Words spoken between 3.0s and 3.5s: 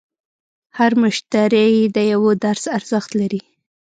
لري.